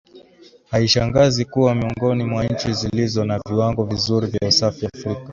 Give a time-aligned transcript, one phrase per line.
[0.71, 5.21] Haishangazi kuwa miongoni mwa nchi zilizo na viwango vizuri vya usafi Afrika